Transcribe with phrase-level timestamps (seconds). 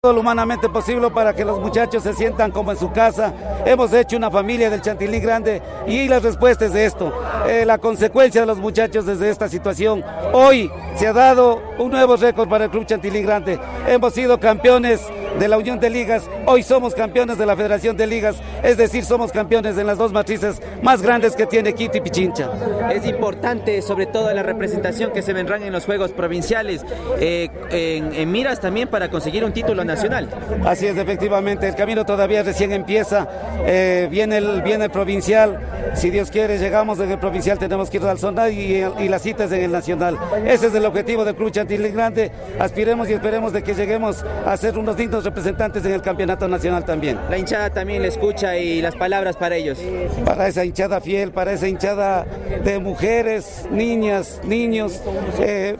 [0.00, 3.34] Todo lo humanamente posible para que los muchachos se sientan como en su casa.
[3.66, 7.12] Hemos hecho una familia del Chantilly grande y la respuesta es de esto.
[7.48, 10.04] Eh, la consecuencia de los muchachos desde esta situación.
[10.32, 13.58] Hoy se ha dado un nuevo récord para el Club Chantilly grande.
[13.88, 15.00] Hemos sido campeones
[15.38, 19.04] de la Unión de Ligas, hoy somos campeones de la Federación de Ligas, es decir,
[19.04, 22.50] somos campeones en las dos matrices más grandes que tiene Quito y Pichincha.
[22.92, 26.84] Es importante, sobre todo, la representación que se vendrán en los Juegos Provinciales,
[27.20, 30.28] eh, en, miras también para conseguir un título nacional.
[30.64, 33.26] Así es, efectivamente, el camino todavía recién empieza,
[33.66, 35.58] eh, viene, el, viene el provincial,
[35.94, 39.22] si Dios quiere, llegamos desde el provincial, tenemos que ir al zonal y, y las
[39.22, 40.16] citas en el nacional.
[40.46, 44.56] Ese es el objetivo del Club Chantilly Grande, aspiremos y esperemos de que lleguemos a
[44.56, 47.18] ser unos dignos representantes en el campeonato nacional también.
[47.28, 49.78] La hinchada también le escucha y las palabras para ellos.
[50.24, 52.26] Para esa hinchada fiel, para esa hinchada
[52.62, 55.00] de mujeres, niñas, niños,
[55.40, 55.76] eh,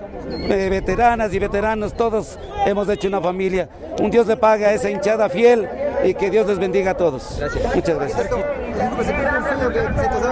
[0.49, 3.69] eh, veteranas y veteranos, todos hemos hecho una familia.
[4.01, 5.69] Un Dios le pague a esa hinchada fiel
[6.05, 7.37] y que Dios les bendiga a todos.
[7.39, 7.75] Gracias.
[7.75, 8.29] Muchas gracias.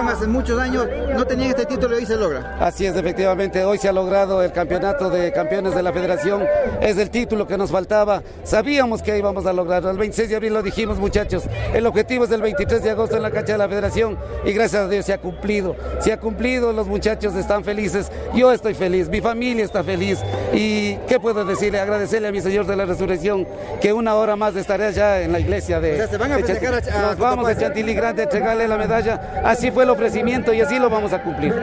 [0.07, 2.57] Hace muchos años, no tenían este título y hoy se logra.
[2.59, 6.43] Así es, efectivamente, hoy se ha logrado el campeonato de campeones de la federación,
[6.81, 10.53] es el título que nos faltaba, sabíamos que íbamos a lograrlo, el 26 de abril
[10.53, 13.67] lo dijimos muchachos, el objetivo es el 23 de agosto en la cancha de la
[13.67, 14.17] federación.
[14.45, 18.51] Y gracias a Dios se ha cumplido, se ha cumplido, los muchachos están felices, yo
[18.51, 20.19] estoy feliz, mi familia está feliz.
[20.53, 23.45] Y qué puedo decirle, agradecerle a mi Señor de la Resurrección
[23.81, 25.93] que una hora más estaré allá en la iglesia de...
[25.93, 27.57] O sea, se van a de festejar a- a Nos vamos a.
[27.57, 31.21] Chantilly Grande a entregarle la medalla, así fue el ofrecimiento y así lo vamos a
[31.23, 31.53] cumplir.